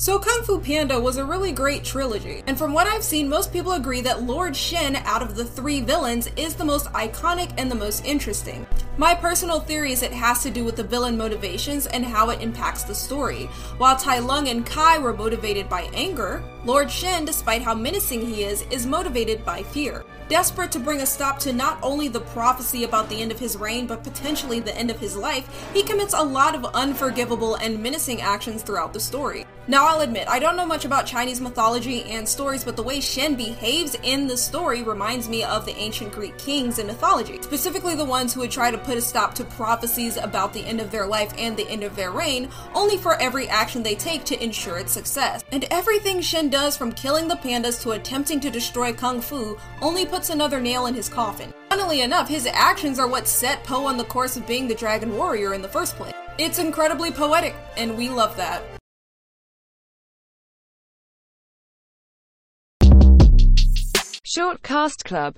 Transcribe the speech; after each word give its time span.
So 0.00 0.16
Kung 0.20 0.44
Fu 0.44 0.60
Panda 0.60 1.00
was 1.00 1.16
a 1.16 1.24
really 1.24 1.50
great 1.50 1.82
trilogy, 1.82 2.44
and 2.46 2.56
from 2.56 2.72
what 2.72 2.86
I've 2.86 3.02
seen, 3.02 3.28
most 3.28 3.52
people 3.52 3.72
agree 3.72 4.00
that 4.02 4.22
Lord 4.22 4.54
Shen, 4.54 4.94
out 4.94 5.22
of 5.22 5.34
the 5.34 5.44
three 5.44 5.80
villains, 5.80 6.30
is 6.36 6.54
the 6.54 6.64
most 6.64 6.86
iconic 6.92 7.52
and 7.58 7.68
the 7.68 7.74
most 7.74 8.04
interesting. 8.04 8.64
My 8.96 9.12
personal 9.12 9.58
theory 9.58 9.90
is 9.90 10.04
it 10.04 10.12
has 10.12 10.40
to 10.44 10.50
do 10.50 10.62
with 10.62 10.76
the 10.76 10.84
villain 10.84 11.16
motivations 11.16 11.88
and 11.88 12.04
how 12.04 12.30
it 12.30 12.40
impacts 12.40 12.84
the 12.84 12.94
story. 12.94 13.46
While 13.78 13.96
Tai 13.96 14.20
Lung 14.20 14.46
and 14.46 14.64
Kai 14.64 14.98
were 14.98 15.12
motivated 15.12 15.68
by 15.68 15.90
anger, 15.92 16.44
Lord 16.64 16.88
Shen, 16.88 17.24
despite 17.24 17.62
how 17.62 17.74
menacing 17.74 18.24
he 18.24 18.44
is, 18.44 18.62
is 18.70 18.86
motivated 18.86 19.44
by 19.44 19.64
fear. 19.64 20.04
Desperate 20.28 20.70
to 20.70 20.78
bring 20.78 21.00
a 21.00 21.06
stop 21.06 21.40
to 21.40 21.52
not 21.52 21.76
only 21.82 22.06
the 22.06 22.20
prophecy 22.20 22.84
about 22.84 23.08
the 23.08 23.20
end 23.20 23.32
of 23.32 23.40
his 23.40 23.56
reign, 23.56 23.88
but 23.88 24.04
potentially 24.04 24.60
the 24.60 24.76
end 24.76 24.92
of 24.92 25.00
his 25.00 25.16
life, 25.16 25.68
he 25.74 25.82
commits 25.82 26.14
a 26.14 26.22
lot 26.22 26.54
of 26.54 26.64
unforgivable 26.66 27.56
and 27.56 27.82
menacing 27.82 28.20
actions 28.20 28.62
throughout 28.62 28.92
the 28.92 29.00
story. 29.00 29.44
Now, 29.70 29.86
I'll 29.86 30.00
admit, 30.00 30.26
I 30.28 30.38
don't 30.38 30.56
know 30.56 30.64
much 30.64 30.86
about 30.86 31.04
Chinese 31.04 31.42
mythology 31.42 32.04
and 32.04 32.26
stories, 32.26 32.64
but 32.64 32.74
the 32.74 32.82
way 32.82 33.02
Shen 33.02 33.34
behaves 33.34 33.98
in 34.02 34.26
the 34.26 34.34
story 34.34 34.82
reminds 34.82 35.28
me 35.28 35.44
of 35.44 35.66
the 35.66 35.76
ancient 35.76 36.10
Greek 36.10 36.38
kings 36.38 36.78
in 36.78 36.86
mythology, 36.86 37.38
specifically 37.42 37.94
the 37.94 38.02
ones 38.02 38.32
who 38.32 38.40
would 38.40 38.50
try 38.50 38.70
to 38.70 38.78
put 38.78 38.96
a 38.96 39.02
stop 39.02 39.34
to 39.34 39.44
prophecies 39.44 40.16
about 40.16 40.54
the 40.54 40.64
end 40.64 40.80
of 40.80 40.90
their 40.90 41.06
life 41.06 41.34
and 41.36 41.54
the 41.54 41.68
end 41.68 41.84
of 41.84 41.94
their 41.96 42.12
reign, 42.12 42.48
only 42.74 42.96
for 42.96 43.20
every 43.20 43.46
action 43.50 43.82
they 43.82 43.94
take 43.94 44.24
to 44.24 44.42
ensure 44.42 44.78
its 44.78 44.90
success. 44.90 45.44
And 45.52 45.66
everything 45.70 46.22
Shen 46.22 46.48
does, 46.48 46.74
from 46.74 46.90
killing 46.90 47.28
the 47.28 47.36
pandas 47.36 47.82
to 47.82 47.90
attempting 47.90 48.40
to 48.40 48.50
destroy 48.50 48.94
Kung 48.94 49.20
Fu, 49.20 49.58
only 49.82 50.06
puts 50.06 50.30
another 50.30 50.60
nail 50.60 50.86
in 50.86 50.94
his 50.94 51.10
coffin. 51.10 51.52
Funnily 51.68 52.00
enough, 52.00 52.26
his 52.26 52.46
actions 52.46 52.98
are 52.98 53.06
what 53.06 53.28
set 53.28 53.64
Po 53.64 53.84
on 53.84 53.98
the 53.98 54.04
course 54.04 54.38
of 54.38 54.46
being 54.46 54.66
the 54.66 54.74
Dragon 54.74 55.14
Warrior 55.14 55.52
in 55.52 55.60
the 55.60 55.68
first 55.68 55.94
place. 55.96 56.14
It's 56.38 56.58
incredibly 56.58 57.10
poetic, 57.10 57.54
and 57.76 57.98
we 57.98 58.08
love 58.08 58.34
that. 58.38 58.77
Short 64.30 64.62
Cast 64.62 65.06
Club 65.06 65.36